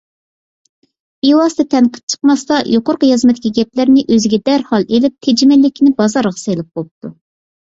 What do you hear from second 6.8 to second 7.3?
بوپتۇ.